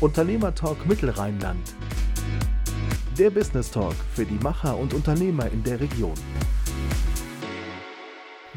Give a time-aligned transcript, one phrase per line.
[0.00, 1.74] Unternehmertalk Mittelrheinland.
[3.18, 6.14] Der Business Talk für die Macher und Unternehmer in der Region.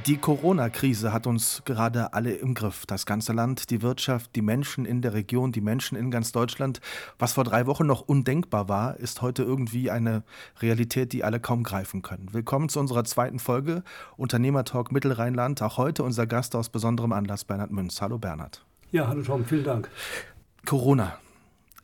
[0.05, 2.85] Die Corona-Krise hat uns gerade alle im Griff.
[2.85, 6.79] Das ganze Land, die Wirtschaft, die Menschen in der Region, die Menschen in ganz Deutschland.
[7.19, 10.23] Was vor drei Wochen noch undenkbar war, ist heute irgendwie eine
[10.61, 12.29] Realität, die alle kaum greifen können.
[12.31, 13.83] Willkommen zu unserer zweiten Folge
[14.15, 15.61] Unternehmertalk Mittelrheinland.
[15.61, 17.99] Auch heute unser Gast aus besonderem Anlass, Bernhard Münz.
[17.99, 18.63] Hallo Bernhard.
[18.93, 19.89] Ja, hallo Tom, vielen Dank.
[20.65, 21.17] Corona,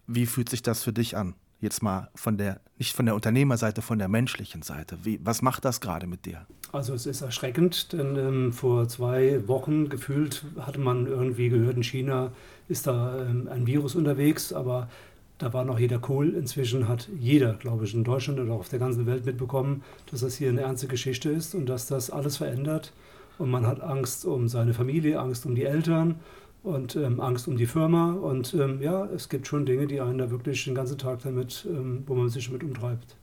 [0.09, 1.35] wie fühlt sich das für dich an?
[1.61, 4.97] Jetzt mal von der, nicht von der Unternehmerseite, von der menschlichen Seite.
[5.03, 6.45] Wie, was macht das gerade mit dir?
[6.71, 11.83] Also es ist erschreckend, denn ähm, vor zwei Wochen gefühlt hatte man irgendwie gehört, in
[11.83, 12.31] China
[12.69, 14.89] ist da ähm, ein Virus unterwegs, aber
[15.37, 16.33] da war noch jeder cool.
[16.33, 20.35] Inzwischen hat jeder, glaube ich, in Deutschland oder auf der ganzen Welt mitbekommen, dass das
[20.35, 22.93] hier eine ernste Geschichte ist und dass das alles verändert.
[23.37, 26.15] Und man hat Angst um seine Familie, Angst um die Eltern
[26.63, 28.13] und ähm, Angst um die Firma.
[28.13, 31.65] Und ähm, ja, es gibt schon Dinge, die einen da wirklich den ganzen Tag damit,
[31.69, 33.15] ähm, wo man sich damit umtreibt.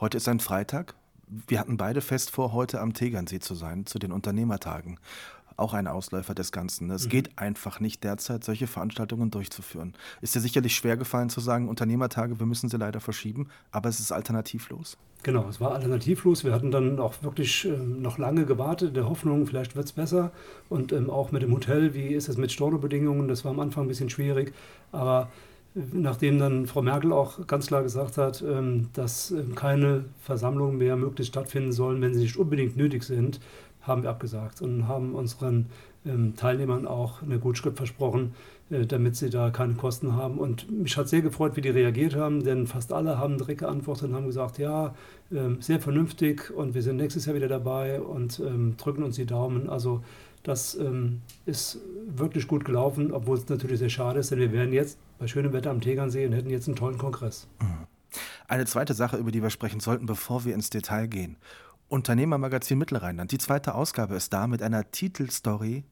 [0.00, 0.94] Heute ist ein Freitag.
[1.46, 4.98] Wir hatten beide fest vor, heute am Tegernsee zu sein, zu den Unternehmertagen
[5.58, 6.90] auch ein Ausläufer des Ganzen.
[6.90, 7.10] Es mhm.
[7.10, 9.94] geht einfach nicht derzeit, solche Veranstaltungen durchzuführen.
[10.20, 14.00] Ist dir sicherlich schwer gefallen zu sagen, Unternehmertage, wir müssen sie leider verschieben, aber es
[14.00, 14.96] ist alternativlos.
[15.24, 16.44] Genau, es war alternativlos.
[16.44, 20.30] Wir hatten dann auch wirklich ähm, noch lange gewartet, der Hoffnung, vielleicht wird es besser.
[20.68, 23.84] Und ähm, auch mit dem Hotel, wie ist es mit Stornobedingungen, das war am Anfang
[23.84, 24.54] ein bisschen schwierig.
[24.92, 25.28] Aber
[25.74, 30.78] äh, nachdem dann Frau Merkel auch ganz klar gesagt hat, ähm, dass ähm, keine Versammlungen
[30.78, 33.40] mehr möglichst stattfinden sollen, wenn sie nicht unbedingt nötig sind,
[33.88, 35.66] haben wir abgesagt und haben unseren
[36.06, 38.34] ähm, Teilnehmern auch eine Gutschrift versprochen,
[38.70, 40.38] äh, damit sie da keine Kosten haben.
[40.38, 44.10] Und mich hat sehr gefreut, wie die reagiert haben, denn fast alle haben direkt geantwortet
[44.10, 44.94] und haben gesagt, ja,
[45.30, 49.26] äh, sehr vernünftig und wir sind nächstes Jahr wieder dabei und ähm, drücken uns die
[49.26, 49.68] Daumen.
[49.68, 50.02] Also
[50.42, 54.72] das ähm, ist wirklich gut gelaufen, obwohl es natürlich sehr schade ist, denn wir wären
[54.72, 57.48] jetzt bei schönem Wetter am Tegernsee und hätten jetzt einen tollen Kongress.
[58.46, 61.36] Eine zweite Sache, über die wir sprechen sollten, bevor wir ins Detail gehen.
[61.88, 63.32] Unternehmermagazin Mittelrheinland.
[63.32, 65.84] Die zweite Ausgabe ist da mit einer Titelstory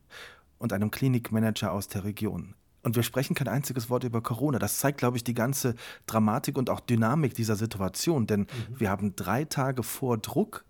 [0.59, 2.55] und einem Klinikmanager aus der Region.
[2.83, 4.61] Und wir sprechen kein einziges Wort über Corona.
[4.61, 5.75] Das zeigt, glaube ich, die ganze
[6.07, 8.27] Dramatik und auch Dynamik dieser Situation.
[8.27, 8.47] Denn mhm.
[8.79, 10.65] wir haben drei Tage vor Druck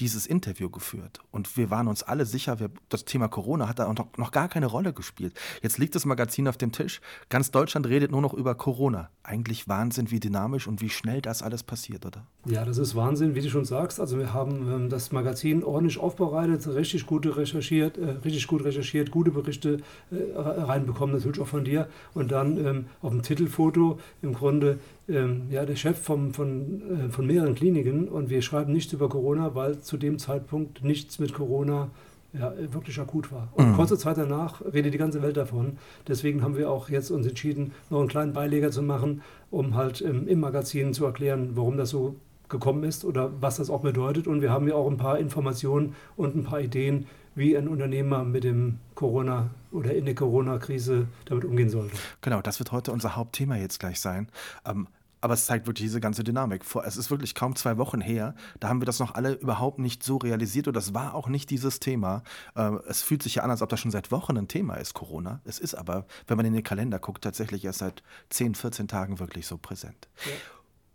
[0.00, 1.20] dieses Interview geführt.
[1.30, 4.48] Und wir waren uns alle sicher, wir, das Thema Corona hat da noch, noch gar
[4.48, 5.38] keine Rolle gespielt.
[5.62, 7.00] Jetzt liegt das Magazin auf dem Tisch.
[7.28, 9.10] Ganz Deutschland redet nur noch über Corona.
[9.22, 12.26] Eigentlich Wahnsinn, wie dynamisch und wie schnell das alles passiert, oder?
[12.44, 14.00] Ja, das ist Wahnsinn, wie du schon sagst.
[14.00, 19.10] Also wir haben ähm, das Magazin ordentlich aufbereitet, richtig gut recherchiert, äh, richtig gut recherchiert,
[19.10, 19.78] gute Berichte
[20.10, 21.88] äh, reinbekommen, natürlich auch von dir.
[22.14, 27.10] Und dann ähm, auf dem Titelfoto im Grunde ähm, ja, der Chef vom, von, äh,
[27.10, 31.32] von mehreren Kliniken und wir schreiben nichts über Corona, weil zu dem Zeitpunkt nichts mit
[31.32, 31.90] Corona
[32.32, 33.48] ja, wirklich akut war.
[33.54, 33.76] Und mhm.
[33.76, 35.78] kurze Zeit danach redet die ganze Welt davon.
[36.06, 40.02] Deswegen haben wir auch jetzt uns entschieden, noch einen kleinen Beileger zu machen, um halt
[40.02, 42.16] ähm, im Magazin zu erklären, warum das so
[42.48, 44.26] gekommen ist oder was das auch bedeutet.
[44.26, 48.24] Und wir haben ja auch ein paar Informationen und ein paar Ideen, wie ein Unternehmer
[48.24, 51.94] mit dem Corona oder in der Corona-Krise damit umgehen sollte.
[52.22, 54.28] Genau, das wird heute unser Hauptthema jetzt gleich sein.
[54.64, 54.88] Ähm,
[55.20, 56.62] aber es zeigt wirklich diese ganze Dynamik.
[56.84, 58.34] Es ist wirklich kaum zwei Wochen her.
[58.60, 61.50] Da haben wir das noch alle überhaupt nicht so realisiert und das war auch nicht
[61.50, 62.22] dieses Thema.
[62.54, 64.94] Ähm, es fühlt sich ja an, als ob das schon seit Wochen ein Thema ist,
[64.94, 65.40] Corona.
[65.44, 69.18] Es ist aber, wenn man in den Kalender guckt, tatsächlich erst seit 10, 14 Tagen
[69.18, 70.08] wirklich so präsent.
[70.26, 70.32] Ja.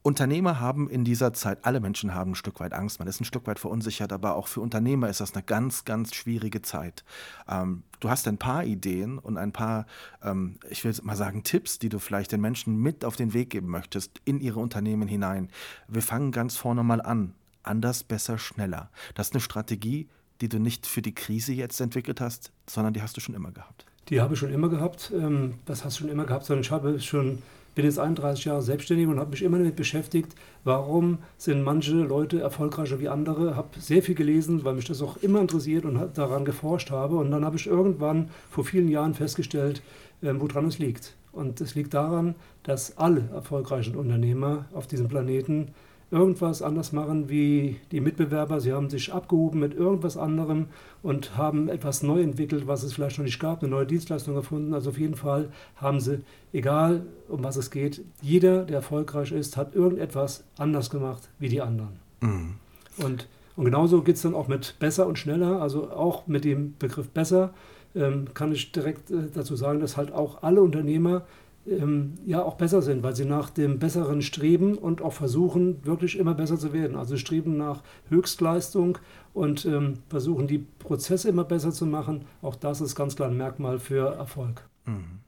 [0.04, 3.26] Unternehmer haben in dieser Zeit, alle Menschen haben ein Stück weit Angst, man ist ein
[3.26, 7.04] Stück weit verunsichert, aber auch für Unternehmer ist das eine ganz, ganz schwierige Zeit.
[7.48, 9.86] Ähm, du hast ein paar Ideen und ein paar,
[10.24, 13.52] ähm, ich will mal sagen, Tipps, die du vielleicht den Menschen mit auf den Weg
[13.52, 15.50] geben möchtest, in ihre Unternehmen hinein.
[15.88, 17.36] Wir fangen ganz vorne mal an.
[17.64, 18.90] Anders, besser, schneller.
[19.14, 20.08] Das ist eine Strategie,
[20.42, 23.52] die du nicht für die Krise jetzt entwickelt hast, sondern die hast du schon immer
[23.52, 23.86] gehabt.
[24.10, 25.12] Die habe ich schon immer gehabt.
[25.16, 27.44] Ähm, das hast du schon immer gehabt, sondern ich habe schon
[27.76, 32.42] bin jetzt 31 Jahre selbstständig und habe mich immer damit beschäftigt, warum sind manche Leute
[32.42, 33.56] erfolgreicher wie andere.
[33.56, 37.16] Habe sehr viel gelesen, weil mich das auch immer interessiert und daran geforscht habe.
[37.16, 39.82] Und dann habe ich irgendwann vor vielen Jahren festgestellt,
[40.22, 41.16] äh, woran es liegt.
[41.32, 45.70] Und es liegt daran, dass alle erfolgreichen Unternehmer auf diesem Planeten
[46.12, 48.60] irgendwas anders machen wie die Mitbewerber.
[48.60, 50.68] Sie haben sich abgehoben mit irgendwas anderem
[51.02, 54.74] und haben etwas neu entwickelt, was es vielleicht noch nicht gab, eine neue Dienstleistung erfunden.
[54.74, 56.20] Also auf jeden Fall haben sie,
[56.52, 61.62] egal um was es geht, jeder, der erfolgreich ist, hat irgendetwas anders gemacht wie die
[61.62, 62.00] anderen.
[62.20, 62.56] Mhm.
[62.98, 66.76] Und, und genauso geht es dann auch mit besser und schneller, also auch mit dem
[66.78, 67.54] Begriff besser.
[67.96, 71.24] Ähm, kann ich direkt äh, dazu sagen, dass halt auch alle Unternehmer
[71.68, 76.18] ähm, ja auch besser sind, weil sie nach dem Besseren streben und auch versuchen, wirklich
[76.18, 76.96] immer besser zu werden.
[76.96, 78.98] Also streben nach Höchstleistung
[79.34, 82.26] und ähm, versuchen, die Prozesse immer besser zu machen.
[82.42, 84.68] Auch das ist ganz klar ein Merkmal für Erfolg.
[84.86, 85.20] Mhm.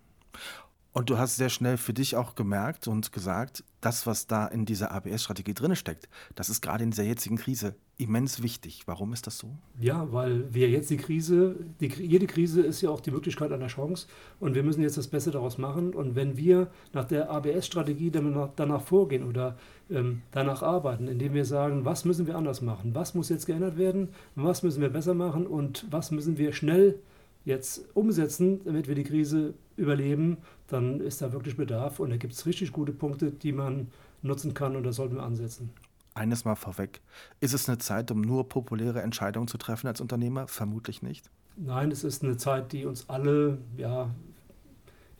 [0.94, 4.65] Und du hast sehr schnell für dich auch gemerkt und gesagt, das, was da in
[4.65, 8.84] dieser ABS-Strategie drin steckt, das ist gerade in dieser jetzigen Krise immens wichtig.
[8.86, 9.50] Warum ist das so?
[9.80, 13.68] Ja, weil wir jetzt die Krise, die, jede Krise ist ja auch die Möglichkeit einer
[13.68, 14.07] Chance
[14.40, 15.94] und wir müssen jetzt das Beste daraus machen.
[15.94, 19.57] Und wenn wir nach der ABS-Strategie danach vorgehen oder
[19.92, 23.78] ähm, danach arbeiten, indem wir sagen, was müssen wir anders machen, was muss jetzt geändert
[23.78, 27.00] werden, was müssen wir besser machen und was müssen wir schnell
[27.45, 30.38] jetzt umsetzen, damit wir die Krise überleben,
[30.68, 33.88] dann ist da wirklich Bedarf und da gibt es richtig gute Punkte, die man
[34.22, 35.69] nutzen kann und da sollten wir ansetzen.
[36.15, 37.01] Eines mal vorweg,
[37.39, 40.48] ist es eine Zeit, um nur populäre Entscheidungen zu treffen als Unternehmer?
[40.48, 41.30] Vermutlich nicht.
[41.56, 44.10] Nein, es ist eine Zeit, die uns alle ja,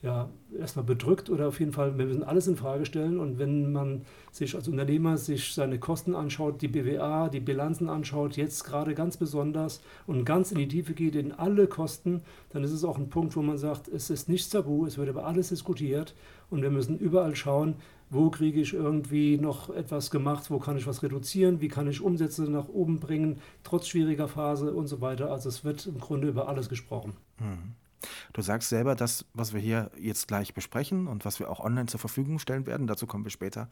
[0.04, 0.30] ja,
[0.60, 3.19] erstmal bedrückt oder auf jeden Fall, wir müssen alles in Frage stellen.
[3.19, 4.01] Und wenn man
[4.31, 9.16] sich als Unternehmer sich seine Kosten anschaut, die BWA, die Bilanzen anschaut, jetzt gerade ganz
[9.16, 13.10] besonders und ganz in die Tiefe geht in alle Kosten, dann ist es auch ein
[13.10, 16.13] Punkt, wo man sagt, es ist nichts tabu, es wird über alles diskutiert
[16.50, 17.75] und wir müssen überall schauen,
[18.13, 22.01] wo kriege ich irgendwie noch etwas gemacht, wo kann ich was reduzieren, wie kann ich
[22.01, 25.31] Umsätze nach oben bringen, trotz schwieriger Phase und so weiter.
[25.31, 27.13] Also es wird im Grunde über alles gesprochen.
[27.39, 27.75] Mhm.
[28.33, 31.86] Du sagst selber, das, was wir hier jetzt gleich besprechen und was wir auch online
[31.86, 33.69] zur Verfügung stellen werden, dazu kommen wir später,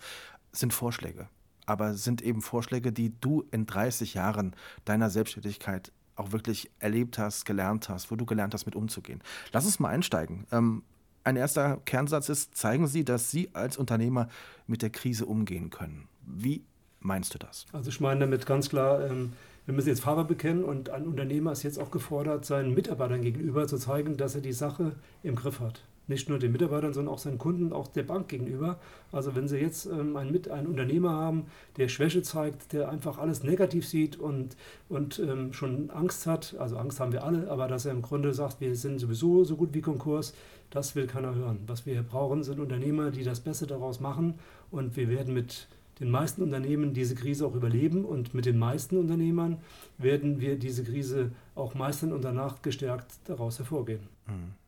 [0.52, 1.28] sind Vorschläge.
[1.66, 4.56] Aber sind eben Vorschläge, die du in 30 Jahren
[4.86, 9.22] deiner Selbstständigkeit auch wirklich erlebt hast, gelernt hast, wo du gelernt hast, mit umzugehen.
[9.52, 10.46] Lass uns mal einsteigen.
[10.52, 10.84] Ähm,
[11.24, 14.28] ein erster Kernsatz ist, zeigen Sie, dass Sie als Unternehmer
[14.68, 16.08] mit der Krise umgehen können.
[16.26, 16.64] Wie
[17.00, 17.66] meinst du das?
[17.74, 19.34] Also ich meine damit ganz klar, ähm,
[19.66, 23.68] wir müssen jetzt Farbe bekennen und ein Unternehmer ist jetzt auch gefordert, seinen Mitarbeitern gegenüber
[23.68, 25.84] zu zeigen, dass er die Sache im Griff hat.
[26.08, 28.80] Nicht nur den Mitarbeitern, sondern auch seinen Kunden, auch der Bank gegenüber.
[29.12, 31.46] Also wenn Sie jetzt ähm, einen, einen Unternehmer haben,
[31.78, 34.58] der Schwäche zeigt, der einfach alles negativ sieht und,
[34.90, 38.34] und ähm, schon Angst hat, also Angst haben wir alle, aber dass er im Grunde
[38.34, 40.34] sagt, wir sind sowieso so gut wie Konkurs,
[40.70, 41.60] das will keiner hören.
[41.68, 44.36] Was wir brauchen, sind Unternehmer, die das Beste daraus machen
[44.72, 45.68] und wir werden mit
[46.02, 49.60] den meisten Unternehmen diese Krise auch überleben und mit den meisten Unternehmern
[50.00, 54.02] werden wir diese Krise auch meistern und danach gestärkt daraus hervorgehen.
[54.26, 54.61] Mhm.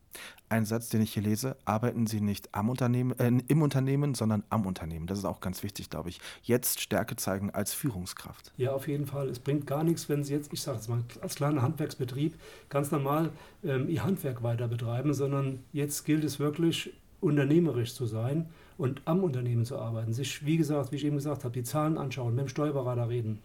[0.50, 4.44] Ein Satz, den ich hier lese, arbeiten Sie nicht am Unternehmen, äh, im Unternehmen, sondern
[4.50, 5.07] am Unternehmen.
[5.07, 6.19] Das ist auch ganz wichtig, glaube ich.
[6.44, 8.51] Jetzt Stärke zeigen als Führungskraft.
[8.57, 9.30] Ja, auf jeden Fall.
[9.30, 12.36] Es bringt gar nichts, wenn Sie jetzt, ich sage es mal, als kleiner Handwerksbetrieb
[12.69, 13.31] ganz normal
[13.63, 19.24] ähm, Ihr Handwerk weiter betreiben, sondern jetzt gilt es wirklich, unternehmerisch zu sein und am
[19.24, 20.13] Unternehmen zu arbeiten.
[20.13, 23.39] Sich, wie gesagt, wie ich eben gesagt habe, die Zahlen anschauen, mit dem Steuerberater reden,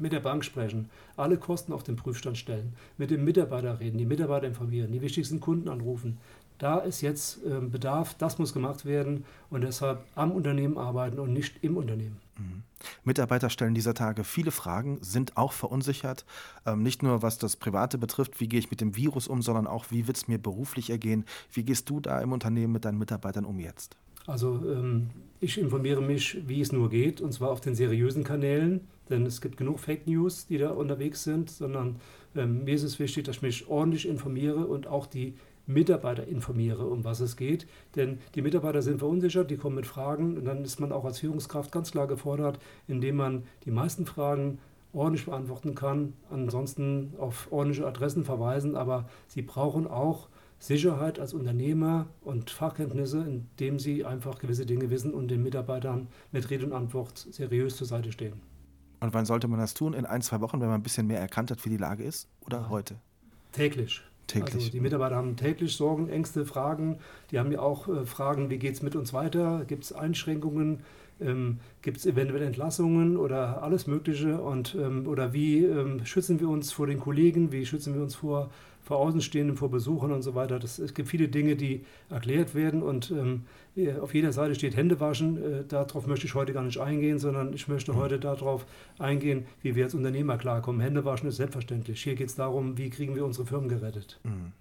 [0.00, 4.06] mit der Bank sprechen, alle Kosten auf den Prüfstand stellen, mit dem Mitarbeiter reden, die
[4.06, 6.18] Mitarbeiter informieren, die wichtigsten Kunden anrufen.
[6.58, 11.32] Da ist jetzt äh, Bedarf, das muss gemacht werden und deshalb am Unternehmen arbeiten und
[11.32, 12.20] nicht im Unternehmen.
[12.38, 12.62] Mhm.
[13.04, 16.24] Mitarbeiter stellen dieser Tage viele Fragen, sind auch verunsichert.
[16.64, 19.66] Ähm, nicht nur was das Private betrifft, wie gehe ich mit dem Virus um, sondern
[19.66, 21.24] auch, wie wird es mir beruflich ergehen.
[21.52, 23.96] Wie gehst du da im Unternehmen mit deinen Mitarbeitern um jetzt?
[24.26, 25.10] Also ähm,
[25.40, 29.40] ich informiere mich, wie es nur geht, und zwar auf den seriösen Kanälen, denn es
[29.40, 31.96] gibt genug Fake News, die da unterwegs sind, sondern
[32.36, 35.34] ähm, mir ist es wichtig, dass ich mich ordentlich informiere und auch die
[35.66, 37.66] Mitarbeiter informiere, um was es geht.
[37.96, 41.20] Denn die Mitarbeiter sind verunsichert, die kommen mit Fragen und dann ist man auch als
[41.20, 42.58] Führungskraft ganz klar gefordert,
[42.88, 44.58] indem man die meisten Fragen
[44.92, 50.28] ordentlich beantworten kann, ansonsten auf ordentliche Adressen verweisen, aber sie brauchen auch
[50.62, 56.50] Sicherheit als Unternehmer und Fachkenntnisse, indem sie einfach gewisse Dinge wissen und den Mitarbeitern mit
[56.50, 58.34] Rede und Antwort seriös zur Seite stehen.
[59.00, 59.92] Und wann sollte man das tun?
[59.92, 62.28] In ein, zwei Wochen, wenn man ein bisschen mehr erkannt hat, wie die Lage ist?
[62.46, 62.94] Oder heute?
[63.50, 64.02] Täglich.
[64.28, 64.54] Täglich.
[64.54, 67.00] Also die Mitarbeiter haben täglich Sorgen, Ängste, Fragen.
[67.32, 69.64] Die haben ja auch äh, Fragen, wie geht es mit uns weiter?
[69.66, 70.84] Gibt es Einschränkungen?
[71.20, 74.40] Ähm, Gibt es eventuell Entlassungen oder alles Mögliche?
[74.40, 77.50] Und, ähm, oder wie ähm, schützen wir uns vor den Kollegen?
[77.50, 78.52] Wie schützen wir uns vor
[78.82, 80.58] vor Außenstehenden, vor Besuchern und so weiter.
[80.58, 83.44] Das, es gibt viele Dinge, die erklärt werden und ähm,
[84.00, 85.42] auf jeder Seite steht Hände waschen.
[85.42, 88.66] Äh, darauf möchte ich heute gar nicht eingehen, sondern ich möchte heute darauf
[88.98, 90.80] eingehen, wie wir als Unternehmer klarkommen.
[90.80, 92.02] Hände waschen ist selbstverständlich.
[92.02, 94.20] Hier geht es darum, wie kriegen wir unsere Firmen gerettet.
[94.24, 94.52] Mhm.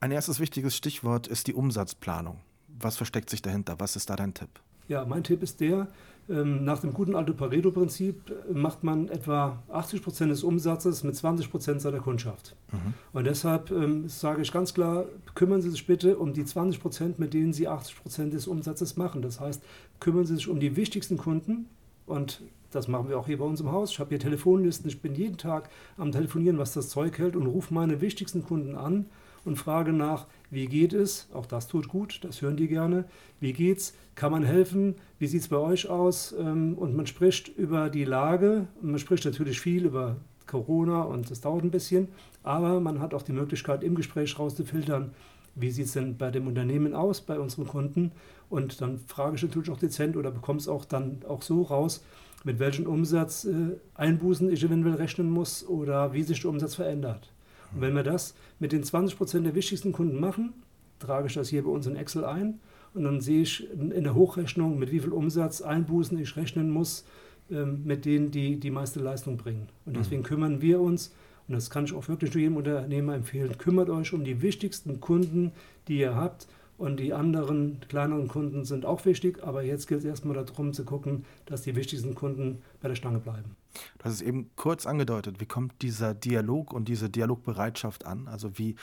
[0.00, 2.38] Ein erstes wichtiges Stichwort ist die Umsatzplanung.
[2.68, 3.74] Was versteckt sich dahinter?
[3.78, 4.50] Was ist da dein Tipp?
[4.86, 5.88] Ja, mein Tipp ist der,
[6.28, 11.50] nach dem guten alten Pareto-Prinzip äh, macht man etwa 80 Prozent des Umsatzes mit 20
[11.50, 12.54] Prozent seiner Kundschaft.
[12.70, 12.94] Mhm.
[13.12, 17.18] Und deshalb ähm, sage ich ganz klar, kümmern Sie sich bitte um die 20 Prozent,
[17.18, 19.22] mit denen Sie 80 Prozent des Umsatzes machen.
[19.22, 19.62] Das heißt,
[20.00, 21.66] kümmern Sie sich um die wichtigsten Kunden
[22.06, 23.92] und das machen wir auch hier bei uns im Haus.
[23.92, 24.88] Ich habe hier Telefonlisten.
[24.88, 28.74] Ich bin jeden Tag am Telefonieren, was das Zeug hält und rufe meine wichtigsten Kunden
[28.74, 29.06] an
[29.44, 31.28] und frage nach, wie geht es?
[31.32, 33.04] Auch das tut gut, das hören die gerne.
[33.40, 33.94] Wie geht's?
[34.14, 34.96] Kann man helfen?
[35.18, 36.34] Wie sieht es bei euch aus?
[36.38, 38.66] Ähm, und man spricht über die Lage.
[38.80, 40.16] Man spricht natürlich viel über
[40.46, 42.08] Corona und das dauert ein bisschen.
[42.42, 45.12] Aber man hat auch die Möglichkeit, im Gespräch rauszufiltern,
[45.54, 48.12] wie sieht es denn bei dem Unternehmen aus, bei unseren Kunden.
[48.48, 52.02] Und dann frage ich natürlich auch dezent oder bekomme es auch dann auch so raus,
[52.44, 57.32] mit welchen Umsatzeinbußen äh, ich eventuell rechnen muss oder wie sich der Umsatz verändert.
[57.74, 60.54] Und wenn wir das mit den 20 Prozent der wichtigsten Kunden machen,
[60.98, 62.60] trage ich das hier bei uns in Excel ein
[62.94, 67.04] und dann sehe ich in der Hochrechnung, mit wie viel Umsatzeinbußen ich rechnen muss,
[67.50, 69.68] ähm, mit denen die die meiste Leistung bringen.
[69.86, 70.26] Und deswegen mhm.
[70.26, 71.14] kümmern wir uns,
[71.46, 75.52] und das kann ich auch wirklich jedem Unternehmer empfehlen, kümmert euch um die wichtigsten Kunden,
[75.86, 76.46] die ihr habt
[76.76, 80.84] und die anderen kleineren Kunden sind auch wichtig, aber jetzt gilt es erstmal darum zu
[80.84, 83.56] gucken, dass die wichtigsten Kunden bei der Stange bleiben.
[83.98, 85.40] Du hast es eben kurz angedeutet.
[85.40, 88.28] Wie kommt dieser Dialog und diese Dialogbereitschaft an?
[88.28, 88.76] Also wie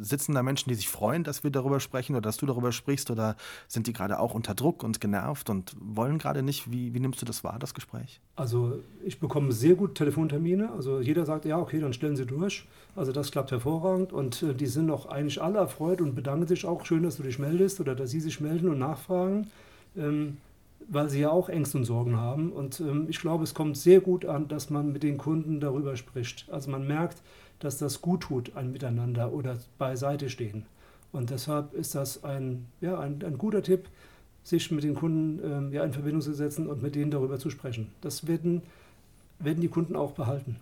[0.00, 3.10] sitzen da Menschen, die sich freuen, dass wir darüber sprechen oder dass du darüber sprichst
[3.10, 3.36] oder
[3.68, 6.70] sind die gerade auch unter Druck und genervt und wollen gerade nicht?
[6.70, 8.20] Wie, wie nimmst du das wahr, das Gespräch?
[8.36, 10.72] Also ich bekomme sehr gut Telefontermine.
[10.72, 12.66] Also jeder sagt, ja, okay, dann stellen Sie durch.
[12.96, 16.64] Also das klappt hervorragend und äh, die sind auch eigentlich alle erfreut und bedanken sich
[16.66, 19.50] auch schön, dass du dich meldest oder dass sie sich melden und nachfragen.
[19.96, 20.38] Ähm,
[20.90, 22.52] weil sie ja auch Ängste und Sorgen haben.
[22.52, 25.96] Und ähm, ich glaube, es kommt sehr gut an, dass man mit den Kunden darüber
[25.96, 26.48] spricht.
[26.50, 27.22] Also man merkt,
[27.60, 30.66] dass das gut tut, ein Miteinander oder beiseite stehen.
[31.12, 33.88] Und deshalb ist das ein, ja, ein, ein guter Tipp,
[34.42, 37.50] sich mit den Kunden ähm, ja, in Verbindung zu setzen und mit denen darüber zu
[37.50, 37.92] sprechen.
[38.00, 38.62] Das werden,
[39.38, 40.56] werden die Kunden auch behalten.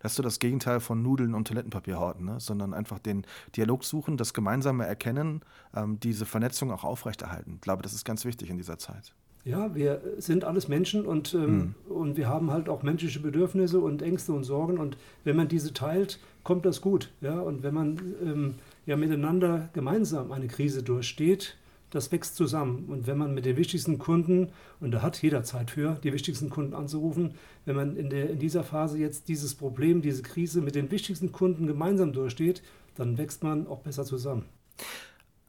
[0.00, 2.40] Das ist so das Gegenteil von Nudeln und Toilettenpapier horten, ne?
[2.40, 3.24] sondern einfach den
[3.56, 5.40] Dialog suchen, das gemeinsame Erkennen,
[5.74, 7.54] ähm, diese Vernetzung auch aufrechterhalten.
[7.54, 9.14] Ich glaube, das ist ganz wichtig in dieser Zeit.
[9.44, 11.92] Ja, wir sind alles Menschen und, ähm, mhm.
[11.92, 14.78] und wir haben halt auch menschliche Bedürfnisse und Ängste und Sorgen.
[14.78, 17.10] Und wenn man diese teilt, kommt das gut.
[17.20, 17.40] Ja?
[17.40, 18.54] Und wenn man ähm,
[18.86, 21.56] ja miteinander gemeinsam eine Krise durchsteht,
[21.90, 22.86] das wächst zusammen.
[22.88, 24.48] Und wenn man mit den wichtigsten Kunden,
[24.80, 27.34] und da hat jeder Zeit für, die wichtigsten Kunden anzurufen,
[27.66, 31.32] wenn man in, der, in dieser Phase jetzt dieses Problem, diese Krise mit den wichtigsten
[31.32, 32.62] Kunden gemeinsam durchsteht,
[32.94, 34.44] dann wächst man auch besser zusammen.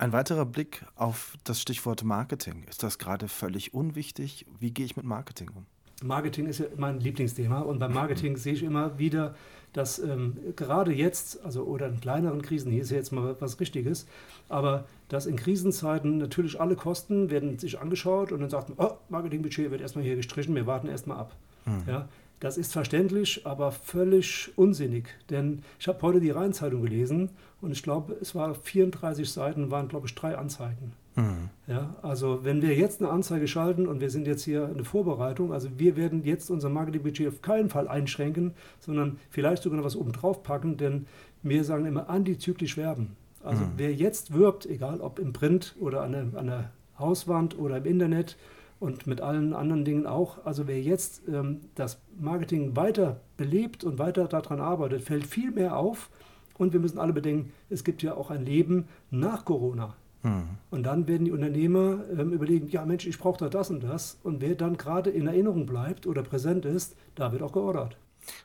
[0.04, 2.66] Ein weiterer Blick auf das Stichwort Marketing.
[2.70, 4.46] Ist das gerade völlig unwichtig?
[4.60, 5.66] Wie gehe ich mit Marketing um?
[6.06, 9.34] Marketing ist ja mein Lieblingsthema und beim Marketing sehe ich immer wieder,
[9.72, 13.62] dass ähm, gerade jetzt, also oder in kleineren Krisen, hier ist ja jetzt mal was
[13.62, 14.06] Richtiges,
[14.50, 18.98] aber dass in Krisenzeiten natürlich alle Kosten werden sich angeschaut und dann sagt man, oh,
[19.08, 21.34] Marketingbudget wird erstmal hier gestrichen, wir warten erstmal ab.
[21.64, 21.84] Mhm.
[21.88, 22.10] Ja,
[22.44, 25.08] das ist verständlich, aber völlig unsinnig.
[25.30, 27.30] Denn ich habe heute die Rheinzeitung gelesen
[27.62, 30.92] und ich glaube, es waren 34 Seiten, waren, glaube ich, drei Anzeigen.
[31.16, 31.50] Mhm.
[31.68, 34.84] Ja, also wenn wir jetzt eine Anzeige schalten und wir sind jetzt hier in der
[34.84, 39.86] Vorbereitung, also wir werden jetzt unser Marketingbudget auf keinen Fall einschränken, sondern vielleicht sogar noch
[39.86, 41.08] was oben drauf packen, denn
[41.44, 43.16] wir sagen immer antizyklisch werben.
[43.42, 43.72] Also mhm.
[43.78, 47.86] wer jetzt wirbt, egal ob im Print oder an der, an der Hauswand oder im
[47.86, 48.36] Internet,
[48.84, 50.46] und mit allen anderen Dingen auch.
[50.46, 55.78] Also wer jetzt ähm, das Marketing weiter belebt und weiter daran arbeitet, fällt viel mehr
[55.78, 56.10] auf.
[56.58, 59.96] Und wir müssen alle bedenken, es gibt ja auch ein Leben nach Corona.
[60.24, 60.50] Mhm.
[60.70, 64.20] Und dann werden die Unternehmer ähm, überlegen, ja Mensch, ich brauche da das und das.
[64.22, 67.98] Und wer dann gerade in Erinnerung bleibt oder präsent ist, da wird auch geordert.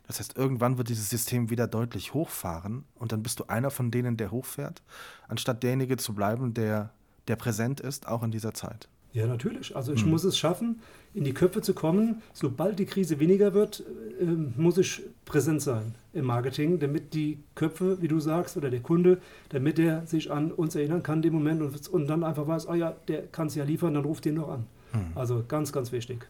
[0.07, 3.91] Das heißt, irgendwann wird dieses System wieder deutlich hochfahren und dann bist du einer von
[3.91, 4.83] denen, der hochfährt,
[5.27, 6.91] anstatt derjenige zu bleiben, der,
[7.27, 8.89] der präsent ist, auch in dieser Zeit.
[9.13, 9.75] Ja, natürlich.
[9.75, 10.11] Also ich mhm.
[10.11, 10.81] muss es schaffen,
[11.15, 12.23] in die Köpfe zu kommen.
[12.33, 13.83] Sobald die Krise weniger wird,
[14.21, 18.81] äh, muss ich präsent sein im Marketing, damit die Köpfe, wie du sagst, oder der
[18.81, 22.67] Kunde, damit er sich an uns erinnern kann, dem Moment und, und dann einfach weiß,
[22.69, 24.67] ah ja, der kann es ja liefern, dann ruft den noch an.
[24.93, 25.17] Mhm.
[25.17, 26.27] Also ganz, ganz wichtig.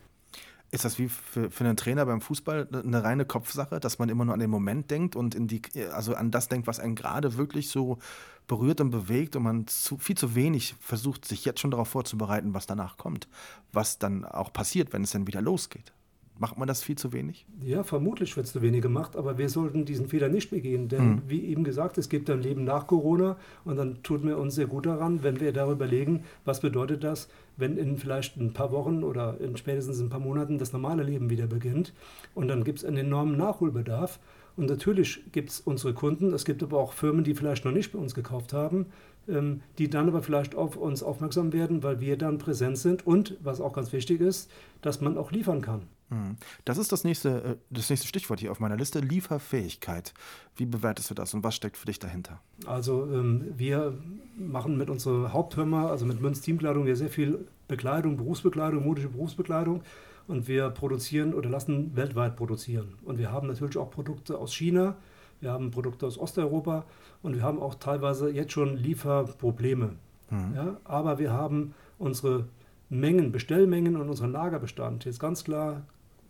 [0.70, 4.26] Ist das wie für, für einen Trainer beim Fußball eine reine Kopfsache, dass man immer
[4.26, 7.36] nur an den Moment denkt und in die, also an das denkt, was einen gerade
[7.36, 7.98] wirklich so
[8.46, 12.52] berührt und bewegt und man zu, viel zu wenig versucht, sich jetzt schon darauf vorzubereiten,
[12.52, 13.28] was danach kommt,
[13.72, 15.92] was dann auch passiert, wenn es dann wieder losgeht?
[16.38, 17.46] Macht man das viel zu wenig?
[17.64, 20.88] Ja, vermutlich wird es zu wenig gemacht, aber wir sollten diesen Fehler nicht begehen.
[20.88, 21.22] Denn mhm.
[21.26, 24.66] wie eben gesagt, es gibt ein Leben nach Corona und dann tut mir uns sehr
[24.66, 29.02] gut daran, wenn wir darüber überlegen, was bedeutet das, wenn in vielleicht ein paar Wochen
[29.02, 31.92] oder in spätestens ein paar Monaten das normale Leben wieder beginnt.
[32.34, 34.20] Und dann gibt es einen enormen Nachholbedarf.
[34.58, 37.92] Und natürlich gibt es unsere Kunden, es gibt aber auch Firmen, die vielleicht noch nicht
[37.92, 38.86] bei uns gekauft haben,
[39.28, 43.36] ähm, die dann aber vielleicht auf uns aufmerksam werden, weil wir dann präsent sind und,
[43.40, 44.50] was auch ganz wichtig ist,
[44.82, 45.82] dass man auch liefern kann.
[46.08, 46.36] Hm.
[46.64, 50.12] Das ist das nächste, äh, das nächste Stichwort hier auf meiner Liste, Lieferfähigkeit.
[50.56, 52.40] Wie bewertest du das und was steckt für dich dahinter?
[52.66, 53.96] Also ähm, wir
[54.36, 59.82] machen mit unserer Hauptfirma, also mit Münz Teamkleidung, ja sehr viel Bekleidung, Berufsbekleidung, modische Berufsbekleidung
[60.28, 62.94] und wir produzieren oder lassen weltweit produzieren.
[63.02, 64.96] Und wir haben natürlich auch Produkte aus China,
[65.40, 66.84] wir haben Produkte aus Osteuropa
[67.22, 69.96] und wir haben auch teilweise jetzt schon Lieferprobleme.
[70.30, 70.54] Mhm.
[70.54, 72.46] Ja, aber wir haben unsere
[72.90, 75.82] Mengen, Bestellmengen und unseren Lagerbestand jetzt ganz klar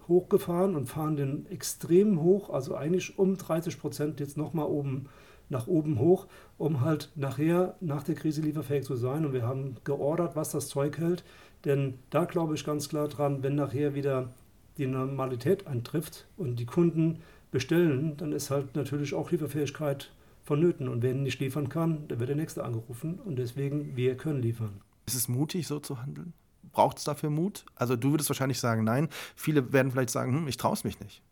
[0.08, 5.06] hochgefahren und fahren den extrem hoch, also eigentlich um 30 Prozent jetzt nochmal oben
[5.48, 6.26] nach oben hoch,
[6.56, 9.24] um halt nachher nach der Krise lieferfähig zu sein.
[9.24, 11.24] Und wir haben geordert, was das Zeug hält.
[11.64, 14.32] Denn da glaube ich ganz klar dran, wenn nachher wieder
[14.76, 20.12] die Normalität eintrifft und die Kunden bestellen, dann ist halt natürlich auch Lieferfähigkeit
[20.44, 20.88] vonnöten.
[20.88, 23.18] Und wer nicht liefern kann, dann wird der Nächste angerufen.
[23.24, 24.80] Und deswegen, wir können liefern.
[25.06, 26.32] Ist es mutig, so zu handeln?
[26.72, 27.64] Braucht es dafür Mut?
[27.74, 29.08] Also du würdest wahrscheinlich sagen, nein.
[29.34, 31.22] Viele werden vielleicht sagen, hm, ich traue es mich nicht.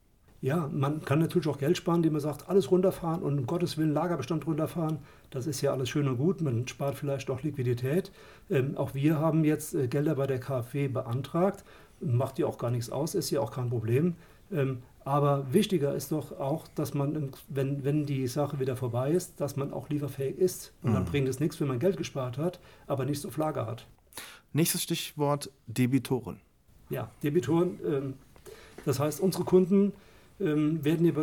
[0.40, 3.78] Ja, man kann natürlich auch Geld sparen, indem man sagt, alles runterfahren und um Gottes
[3.78, 4.98] Willen Lagerbestand runterfahren.
[5.30, 6.40] Das ist ja alles schön und gut.
[6.40, 8.12] Man spart vielleicht auch Liquidität.
[8.50, 11.64] Ähm, auch wir haben jetzt äh, Gelder bei der KfW beantragt.
[12.00, 14.14] Macht ja auch gar nichts aus, ist ja auch kein Problem.
[14.52, 19.40] Ähm, aber wichtiger ist doch auch, dass man, wenn, wenn die Sache wieder vorbei ist,
[19.40, 20.72] dass man auch lieferfähig ist.
[20.82, 20.94] Und mhm.
[20.94, 23.86] dann bringt es nichts, wenn man Geld gespart hat, aber nichts auf Lager hat.
[24.52, 26.40] Nächstes Stichwort Debitoren.
[26.90, 27.78] Ja, Debitoren.
[27.86, 28.14] Ähm,
[28.84, 29.92] das heißt, unsere Kunden
[30.38, 31.14] ähm, werden hier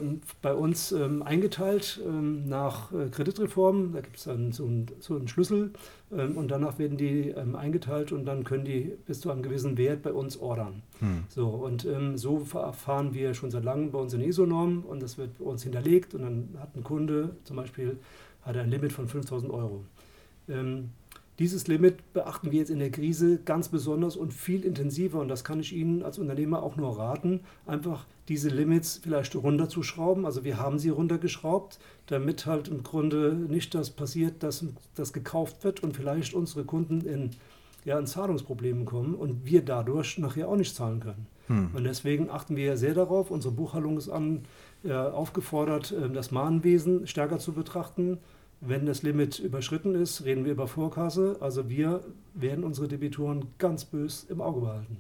[0.42, 3.94] bei uns ähm, eingeteilt ähm, nach äh, Kreditreform.
[3.94, 5.72] Da gibt es dann so, ein, so einen Schlüssel
[6.12, 9.78] ähm, und danach werden die ähm, eingeteilt und dann können die bis zu einem gewissen
[9.78, 10.82] Wert bei uns ordern.
[11.00, 11.24] Hm.
[11.30, 15.18] So, und ähm, so fahren wir schon seit langem bei uns in ISO-Norm und das
[15.18, 17.98] wird bei uns hinterlegt und dann hat ein Kunde zum Beispiel
[18.42, 19.86] hat ein Limit von 5000 Euro.
[21.40, 25.20] Dieses Limit beachten wir jetzt in der Krise ganz besonders und viel intensiver.
[25.20, 30.26] Und das kann ich Ihnen als Unternehmer auch nur raten, einfach diese Limits vielleicht runterzuschrauben.
[30.26, 35.64] Also wir haben sie runtergeschraubt, damit halt im Grunde nicht das passiert, dass das gekauft
[35.64, 37.32] wird und vielleicht unsere Kunden in,
[37.84, 41.28] ja, in Zahlungsproblemen kommen und wir dadurch nachher auch nicht zahlen können.
[41.48, 41.72] Hm.
[41.74, 43.32] Und deswegen achten wir sehr darauf.
[43.32, 44.44] Unsere Buchhaltung ist an,
[44.86, 48.20] äh, aufgefordert, äh, das Mahnwesen stärker zu betrachten
[48.66, 51.38] wenn das Limit überschritten ist, reden wir über Vorkasse.
[51.40, 52.02] Also wir
[52.34, 54.98] werden unsere Debitoren ganz bös im Auge behalten.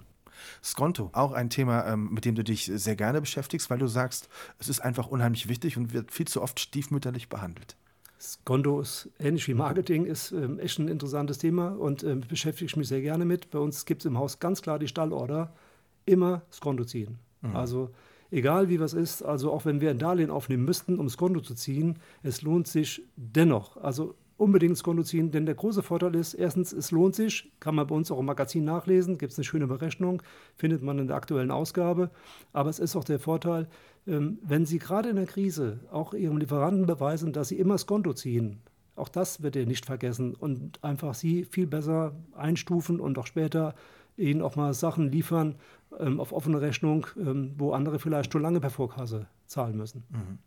[0.63, 4.29] Skonto, auch ein Thema, ähm, mit dem du dich sehr gerne beschäftigst, weil du sagst,
[4.59, 7.77] es ist einfach unheimlich wichtig und wird viel zu oft stiefmütterlich behandelt.
[8.19, 12.77] Skonto ist ähnlich wie Marketing, ist ähm, echt ein interessantes Thema und ähm, beschäftige ich
[12.77, 13.51] mich sehr gerne mit.
[13.51, 15.53] Bei uns gibt es im Haus ganz klar die Stallorder,
[16.05, 17.19] immer Skonto ziehen.
[17.41, 17.55] Mhm.
[17.55, 17.89] Also
[18.33, 21.39] egal wie was ist, also auch wenn wir ein Darlehen aufnehmen müssten, um das Konto
[21.41, 23.77] zu ziehen, es lohnt sich dennoch.
[23.77, 27.75] Also unbedingt das Konto ziehen, denn der große Vorteil ist, erstens, es lohnt sich, kann
[27.75, 30.21] man bei uns auch im Magazin nachlesen, gibt es eine schöne Berechnung,
[30.55, 32.09] findet man in der aktuellen Ausgabe.
[32.51, 33.67] Aber es ist auch der Vorteil,
[34.07, 37.85] ähm, wenn Sie gerade in der Krise auch Ihrem Lieferanten beweisen, dass Sie immer das
[37.85, 38.59] Konto ziehen,
[38.95, 43.75] auch das wird er nicht vergessen und einfach Sie viel besser einstufen und auch später
[44.17, 45.55] Ihnen auch mal Sachen liefern,
[45.99, 50.03] ähm, auf offene Rechnung, ähm, wo andere vielleicht schon lange per Vorkasse zahlen müssen.
[50.09, 50.37] Mhm.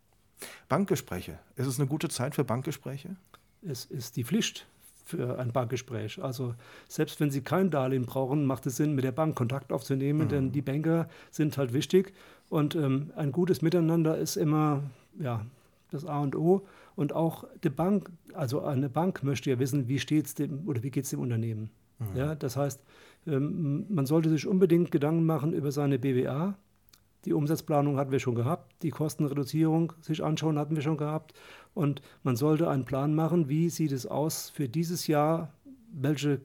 [0.69, 1.39] Bankgespräche.
[1.55, 3.15] Ist es eine gute Zeit für Bankgespräche?
[3.61, 4.67] Es ist die Pflicht
[5.03, 6.21] für ein Bankgespräch.
[6.21, 6.53] Also
[6.87, 10.29] selbst wenn Sie kein Darlehen brauchen, macht es Sinn, mit der Bank Kontakt aufzunehmen, mhm.
[10.29, 12.13] denn die Banker sind halt wichtig
[12.49, 14.83] und ähm, ein gutes Miteinander ist immer
[15.17, 15.45] ja,
[15.91, 16.65] das A und O.
[16.95, 20.83] Und auch die Bank, also eine Bank möchte ja wissen, wie steht es dem oder
[20.83, 21.69] wie geht es dem Unternehmen.
[21.99, 22.15] Mhm.
[22.15, 22.81] Ja, das heißt,
[23.27, 26.57] man sollte sich unbedingt Gedanken machen über seine BWA.
[27.25, 31.33] Die Umsatzplanung hatten wir schon gehabt, die Kostenreduzierung sich anschauen hatten wir schon gehabt.
[31.73, 35.51] Und man sollte einen Plan machen, wie sieht es aus für dieses Jahr,
[35.91, 36.39] welche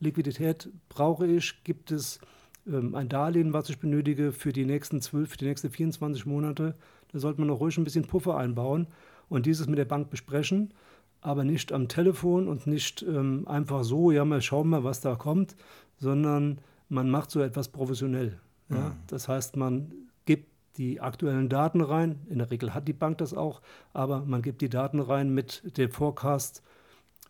[0.00, 2.18] Liquidität brauche ich, gibt es
[2.66, 6.74] ähm, ein Darlehen, was ich benötige für die nächsten 12, für die nächsten 24 Monate.
[7.12, 8.88] Da sollte man noch ruhig ein bisschen Puffer einbauen
[9.28, 10.72] und dieses mit der Bank besprechen
[11.20, 15.16] aber nicht am Telefon und nicht ähm, einfach so, ja, mal schauen wir, was da
[15.16, 15.54] kommt,
[16.00, 16.58] sondern
[16.88, 18.40] man macht so etwas professionell.
[18.68, 18.76] Ja?
[18.76, 18.92] Mhm.
[19.06, 19.92] Das heißt, man
[20.26, 24.42] gibt die aktuellen Daten rein, in der Regel hat die Bank das auch, aber man
[24.42, 26.62] gibt die Daten rein mit dem Forecast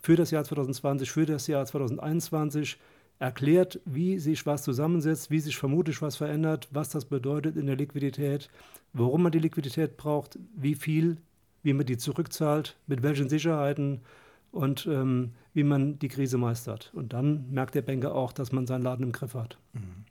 [0.00, 2.78] für das Jahr 2020, für das Jahr 2021,
[3.18, 7.76] erklärt, wie sich was zusammensetzt, wie sich vermutlich was verändert, was das bedeutet in der
[7.76, 8.48] Liquidität,
[8.94, 11.18] warum man die Liquidität braucht, wie viel
[11.62, 14.00] wie man die zurückzahlt, mit welchen Sicherheiten
[14.52, 16.92] und ähm, wie man die Krise meistert.
[16.94, 19.58] Und dann merkt der Banker auch, dass man seinen Laden im Griff hat.
[19.72, 20.04] Mhm.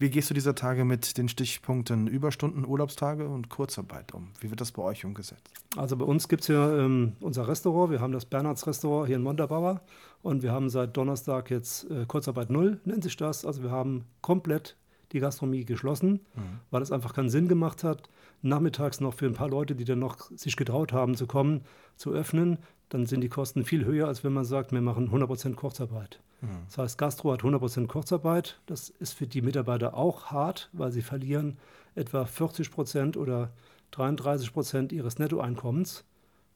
[0.00, 4.28] Wie gehst du dieser Tage mit den Stichpunkten Überstunden, Urlaubstage und Kurzarbeit um?
[4.40, 5.50] Wie wird das bei euch umgesetzt?
[5.76, 7.90] Also bei uns gibt es ja ähm, unser Restaurant.
[7.90, 9.80] Wir haben das Bernhards Restaurant hier in Montabaur
[10.22, 13.44] und wir haben seit Donnerstag jetzt äh, Kurzarbeit Null, nennt sich das.
[13.44, 14.76] Also wir haben komplett
[15.10, 16.60] die Gastronomie geschlossen, mhm.
[16.70, 18.08] weil es einfach keinen Sinn gemacht hat,
[18.42, 21.62] nachmittags noch für ein paar Leute, die dann noch sich getraut haben zu kommen,
[21.96, 22.58] zu öffnen.
[22.88, 26.20] Dann sind die Kosten viel höher, als wenn man sagt, wir machen 100% Kurzarbeit.
[26.40, 26.48] Mhm.
[26.66, 28.60] Das heißt, Gastro hat 100% Kurzarbeit.
[28.66, 31.58] Das ist für die Mitarbeiter auch hart, weil sie verlieren
[31.94, 33.50] etwa 40% oder
[33.92, 36.04] 33% ihres Nettoeinkommens.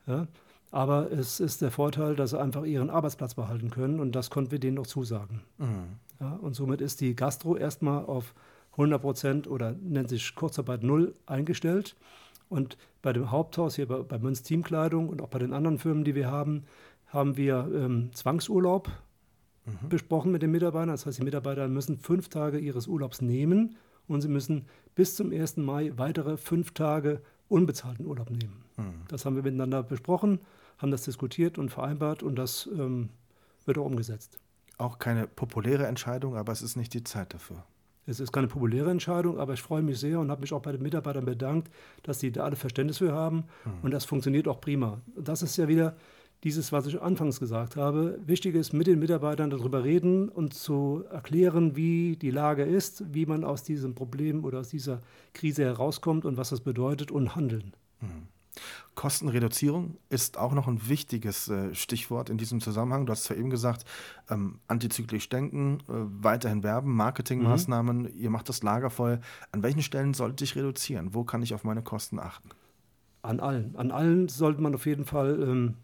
[0.06, 0.26] Ja?
[0.70, 4.52] Aber es ist der Vorteil, dass sie einfach ihren Arbeitsplatz behalten können und das konnten
[4.52, 5.42] wir denen noch zusagen.
[5.58, 5.98] Mhm.
[6.18, 8.34] Ja, und somit ist die Gastro erstmal auf
[8.72, 11.96] 100 Prozent oder nennt sich Kurzarbeit Null eingestellt.
[12.52, 16.04] Und bei dem Haupthaus hier bei, bei Münz Teamkleidung und auch bei den anderen Firmen,
[16.04, 16.64] die wir haben,
[17.06, 18.90] haben wir ähm, Zwangsurlaub
[19.64, 19.88] mhm.
[19.88, 20.90] besprochen mit den Mitarbeitern.
[20.90, 25.32] Das heißt, die Mitarbeiter müssen fünf Tage ihres Urlaubs nehmen und sie müssen bis zum
[25.32, 25.56] 1.
[25.56, 28.64] Mai weitere fünf Tage unbezahlten Urlaub nehmen.
[28.76, 29.06] Mhm.
[29.08, 30.40] Das haben wir miteinander besprochen,
[30.76, 33.08] haben das diskutiert und vereinbart und das ähm,
[33.64, 34.38] wird auch umgesetzt.
[34.76, 37.64] Auch keine populäre Entscheidung, aber es ist nicht die Zeit dafür.
[38.06, 40.72] Es ist keine populäre Entscheidung, aber ich freue mich sehr und habe mich auch bei
[40.72, 41.70] den Mitarbeitern bedankt,
[42.02, 43.44] dass sie da alle Verständnis für haben.
[43.64, 43.72] Mhm.
[43.82, 45.00] Und das funktioniert auch prima.
[45.16, 45.96] Das ist ja wieder
[46.44, 48.18] dieses, was ich anfangs gesagt habe.
[48.26, 53.26] Wichtig ist, mit den Mitarbeitern darüber reden und zu erklären, wie die Lage ist, wie
[53.26, 55.00] man aus diesem Problem oder aus dieser
[55.34, 57.72] Krise herauskommt und was das bedeutet und handeln.
[58.00, 58.26] Mhm.
[58.94, 63.06] Kostenreduzierung ist auch noch ein wichtiges äh, Stichwort in diesem Zusammenhang.
[63.06, 63.84] Du hast zwar eben gesagt,
[64.28, 68.10] ähm, antizyklisch denken, äh, weiterhin werben, Marketingmaßnahmen, mhm.
[68.14, 69.20] ihr macht das Lager voll.
[69.50, 71.14] An welchen Stellen sollte ich reduzieren?
[71.14, 72.50] Wo kann ich auf meine Kosten achten?
[73.22, 73.76] An allen.
[73.76, 75.74] An allen sollte man auf jeden Fall ähm,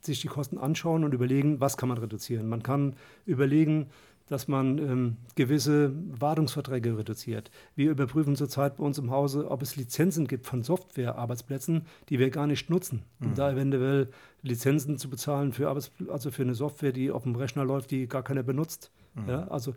[0.00, 2.48] sich die Kosten anschauen und überlegen, was kann man reduzieren.
[2.48, 3.86] Man kann überlegen,
[4.26, 7.50] dass man ähm, gewisse Wartungsverträge reduziert.
[7.76, 12.30] Wir überprüfen zurzeit bei uns im Hause, ob es Lizenzen gibt von Softwarearbeitsplätzen, die wir
[12.30, 13.02] gar nicht nutzen.
[13.18, 13.26] Mhm.
[13.26, 14.08] Um da eventuell
[14.42, 18.08] Lizenzen zu bezahlen für, Arbeits also für eine Software, die auf dem Rechner läuft, die
[18.08, 18.90] gar keiner benutzt.
[19.14, 19.28] Mhm.
[19.28, 19.74] Ja, also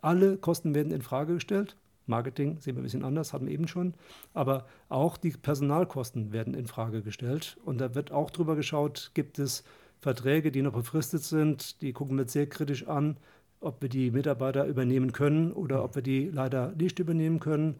[0.00, 1.76] alle Kosten werden in Frage gestellt.
[2.06, 3.94] Marketing sehen wir ein bisschen anders, hatten wir eben schon.
[4.34, 7.56] Aber auch die Personalkosten werden in Frage gestellt.
[7.64, 9.64] Und da wird auch drüber geschaut, gibt es
[10.00, 13.16] Verträge, die noch befristet sind, die gucken wir sehr kritisch an,
[13.64, 17.76] ob wir die Mitarbeiter übernehmen können oder ob wir die leider nicht übernehmen können.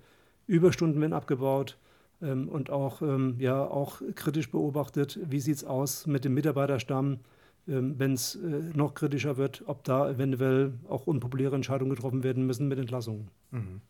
[0.46, 1.76] Überstunden werden abgebaut
[2.22, 7.18] ähm, und auch, ähm, ja, auch kritisch beobachtet, wie sieht es aus mit dem Mitarbeiterstamm
[7.66, 8.38] wenn es äh,
[8.74, 13.28] noch kritischer wird, ob da eventuell auch unpopuläre Entscheidungen getroffen werden müssen mit Entlassungen.
[13.50, 13.80] Mhm.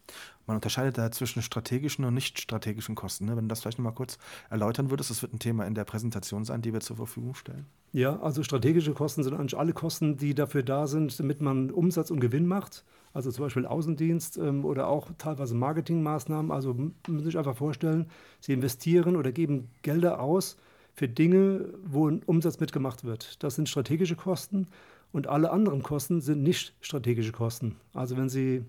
[0.46, 3.24] Man unterscheidet da zwischen strategischen und nicht strategischen Kosten.
[3.24, 3.36] Ne?
[3.36, 4.18] Wenn du das vielleicht noch mal kurz
[4.50, 7.66] erläutern würdest, das wird ein Thema in der Präsentation sein, die wir zur Verfügung stellen.
[7.92, 12.10] Ja, also strategische Kosten sind eigentlich alle Kosten, die dafür da sind, damit man Umsatz
[12.10, 12.84] und Gewinn macht.
[13.12, 16.50] Also zum Beispiel Außendienst ähm, oder auch teilweise Marketingmaßnahmen.
[16.50, 18.10] Also müssen Sie sich einfach vorstellen,
[18.40, 20.58] Sie investieren oder geben Gelder aus,
[20.94, 23.42] für Dinge, wo ein Umsatz mitgemacht wird.
[23.42, 24.68] Das sind strategische Kosten
[25.12, 27.76] und alle anderen Kosten sind nicht strategische Kosten.
[27.92, 28.64] Also wenn Sie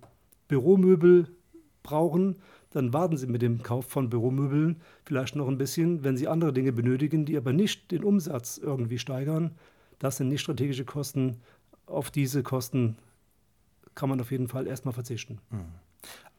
[0.47, 1.27] Büromöbel
[1.83, 2.35] brauchen,
[2.71, 6.03] dann warten Sie mit dem Kauf von Büromöbeln vielleicht noch ein bisschen.
[6.03, 9.51] Wenn Sie andere Dinge benötigen, die aber nicht den Umsatz irgendwie steigern,
[9.99, 11.38] das sind nicht strategische Kosten.
[11.85, 12.97] Auf diese Kosten
[13.93, 15.39] kann man auf jeden Fall erstmal verzichten.
[15.51, 15.65] Mhm.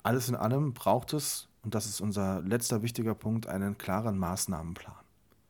[0.02, 5.05] Alles in allem braucht es, und das ist unser letzter wichtiger Punkt, einen klaren Maßnahmenplan.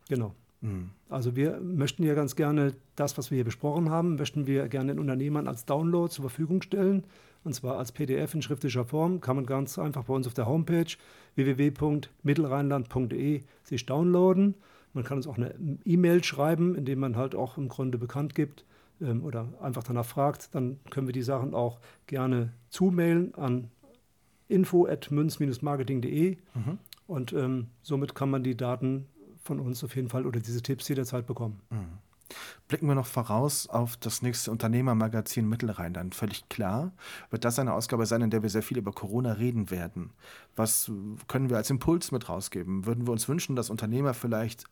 [0.08, 0.34] Genau.
[0.60, 0.90] Mhm.
[1.08, 4.94] Also wir möchten ja ganz gerne das, was wir hier besprochen haben, möchten wir gerne
[4.94, 7.04] den Unternehmern als Download zur Verfügung stellen.
[7.44, 9.20] Und zwar als PDF in schriftlicher Form.
[9.20, 10.96] Kann man ganz einfach bei uns auf der Homepage
[11.36, 14.56] www.mittelrheinland.de sich downloaden.
[14.92, 18.64] Man kann uns auch eine E-Mail schreiben, indem man halt auch im Grunde bekannt gibt
[19.00, 20.54] ähm, oder einfach danach fragt.
[20.54, 23.70] Dann können wir die Sachen auch gerne zumailen an
[24.48, 26.38] info.münz-marketing.de.
[26.54, 26.78] Mhm.
[27.06, 29.06] Und ähm, somit kann man die Daten
[29.46, 31.60] von uns auf jeden Fall oder diese Tipps jederzeit bekommen.
[31.70, 31.98] Mhm.
[32.66, 36.16] Blicken wir noch voraus auf das nächste Unternehmermagazin Mittelrheinland.
[36.16, 36.92] Völlig klar
[37.30, 40.10] wird das eine Ausgabe sein, in der wir sehr viel über Corona reden werden.
[40.56, 40.90] Was
[41.28, 42.84] können wir als Impuls mit rausgeben?
[42.84, 44.64] Würden wir uns wünschen, dass Unternehmer vielleicht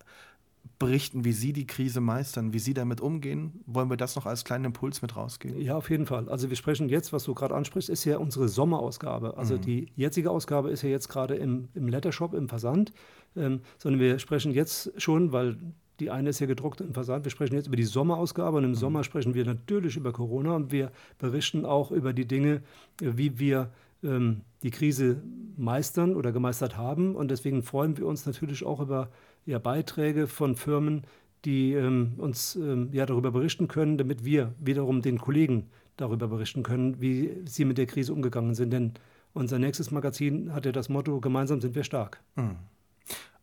[0.79, 3.63] berichten, wie Sie die Krise meistern, wie Sie damit umgehen?
[3.67, 5.61] Wollen wir das noch als kleinen Impuls mit rausgeben?
[5.61, 6.29] Ja, auf jeden Fall.
[6.29, 9.37] Also wir sprechen jetzt, was du gerade ansprichst, ist ja unsere Sommerausgabe.
[9.37, 9.61] Also mhm.
[9.61, 12.93] die jetzige Ausgabe ist ja jetzt gerade im, im Lettershop, im Versand,
[13.37, 15.57] ähm, sondern wir sprechen jetzt schon, weil
[16.01, 17.25] die eine ist ja gedruckt im Versand.
[17.25, 18.77] Wir sprechen jetzt über die Sommerausgabe und im mhm.
[18.77, 22.63] Sommer sprechen wir natürlich über Corona und wir berichten auch über die Dinge,
[23.01, 23.71] wie wir
[24.03, 25.23] ähm, die Krise
[25.57, 27.15] meistern oder gemeistert haben.
[27.15, 29.11] Und deswegen freuen wir uns natürlich auch über
[29.47, 31.03] ja, Beiträge von Firmen,
[31.45, 36.63] die ähm, uns ähm, ja, darüber berichten können, damit wir wiederum den Kollegen darüber berichten
[36.63, 38.73] können, wie sie mit der Krise umgegangen sind.
[38.73, 38.95] Denn
[39.33, 42.23] unser nächstes Magazin hat ja das Motto, gemeinsam sind wir stark.
[42.37, 42.57] Mhm.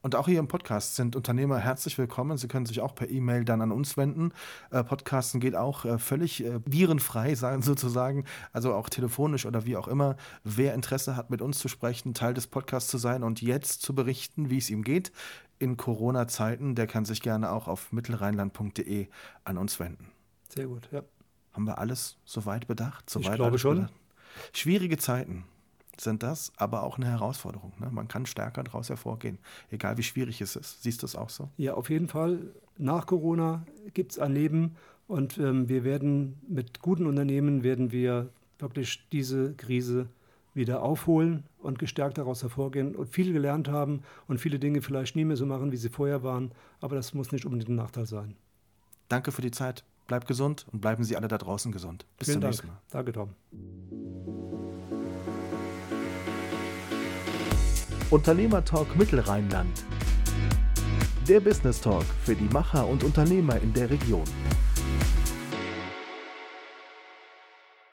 [0.03, 2.35] Und auch hier im Podcast sind Unternehmer herzlich willkommen.
[2.35, 4.33] Sie können sich auch per E-Mail dann an uns wenden.
[4.71, 9.77] Äh, Podcasten geht auch äh, völlig äh, virenfrei, sagen sozusagen, also auch telefonisch oder wie
[9.77, 10.15] auch immer.
[10.43, 13.93] Wer Interesse hat, mit uns zu sprechen, Teil des Podcasts zu sein und jetzt zu
[13.93, 15.11] berichten, wie es ihm geht
[15.61, 19.07] in Corona-Zeiten, der kann sich gerne auch auf mittelrheinland.de
[19.43, 20.11] an uns wenden.
[20.49, 21.03] Sehr gut, ja.
[21.53, 23.09] Haben wir alles soweit bedacht?
[23.09, 23.75] Soweit ich glaube schon.
[23.75, 23.93] Bedacht?
[24.53, 25.43] Schwierige Zeiten
[25.99, 27.73] sind das, aber auch eine Herausforderung.
[27.79, 27.89] Ne?
[27.91, 29.37] Man kann stärker daraus hervorgehen,
[29.69, 30.81] egal wie schwierig es ist.
[30.81, 31.49] Siehst du es auch so?
[31.57, 32.39] Ja, auf jeden Fall.
[32.77, 38.29] Nach Corona gibt es ein Leben und ähm, wir werden mit guten Unternehmen werden wir
[38.57, 40.07] wirklich diese Krise
[40.53, 45.25] wieder aufholen und gestärkt daraus hervorgehen und viel gelernt haben und viele Dinge vielleicht nie
[45.25, 46.51] mehr so machen, wie sie vorher waren.
[46.79, 48.35] Aber das muss nicht unbedingt ein Nachteil sein.
[49.07, 49.83] Danke für die Zeit.
[50.07, 52.05] Bleibt gesund und bleiben Sie alle da draußen gesund.
[52.17, 52.51] Bis Vielen zum Dank.
[52.51, 52.81] nächsten Mal.
[52.89, 53.29] Danke, Tom.
[58.09, 59.85] Unternehmer Talk Mittelrheinland.
[61.29, 64.25] Der Business Talk für die Macher und Unternehmer in der Region.